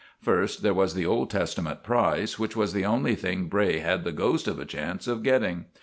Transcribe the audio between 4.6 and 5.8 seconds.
chance of getting.